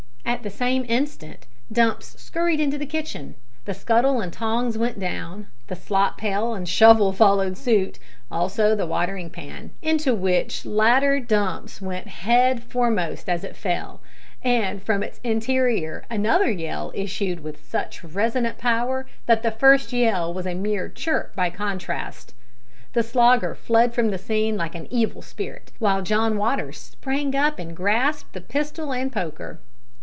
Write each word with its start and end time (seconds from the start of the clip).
At 0.23 0.43
the 0.43 0.49
same 0.49 0.85
instant 0.87 1.45
Dumps 1.71 2.19
scurried 2.19 2.61
into 2.61 2.77
the 2.77 2.85
kitchen. 2.87 3.35
The 3.65 3.73
scuttle 3.75 4.21
and 4.21 4.31
tongs 4.33 4.75
went 4.77 4.97
down, 4.97 5.47
the 5.67 5.75
slop 5.75 6.17
pail 6.17 6.53
and 6.55 6.67
shovel 6.67 7.11
followed 7.11 7.57
suit, 7.57 7.99
also 8.31 8.73
the 8.73 8.87
watering 8.87 9.29
pan, 9.29 9.71
into 9.81 10.15
which 10.15 10.65
latter 10.65 11.19
Dumps 11.19 11.81
went 11.81 12.07
head 12.07 12.63
foremost 12.63 13.27
as 13.29 13.43
it 13.43 13.57
fell, 13.57 14.01
and 14.41 14.81
from 14.81 15.03
its 15.03 15.19
interior 15.23 16.05
another 16.09 16.49
yell 16.49 16.91
issued 16.95 17.41
with 17.41 17.67
such 17.69 18.03
resonant 18.03 18.57
power 18.57 19.05
that 19.27 19.43
the 19.43 19.51
first 19.51 19.91
yell 19.91 20.33
was 20.33 20.47
a 20.47 20.55
mere 20.55 20.87
chirp 20.89 21.35
by 21.35 21.49
contrast. 21.49 22.33
The 22.93 23.03
Slogger 23.03 23.53
fled 23.53 23.93
from 23.93 24.09
the 24.11 24.17
scene 24.17 24.55
like 24.55 24.75
an 24.75 24.87
evil 24.89 25.21
spirit, 25.21 25.71
while 25.79 26.01
John 26.01 26.37
Waters 26.37 26.79
sprang 26.79 27.35
up 27.35 27.59
and 27.59 27.75
grasped 27.75 28.31
the 28.33 28.41
pistol 28.41 28.93
and 28.93 29.11
poker. 29.11 29.59